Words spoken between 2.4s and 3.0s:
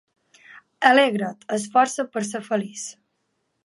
feliç.